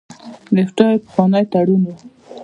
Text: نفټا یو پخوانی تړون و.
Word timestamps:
نفټا 0.55 0.85
یو 0.91 1.03
پخوانی 1.05 1.43
تړون 1.51 1.81
و. 1.91 1.95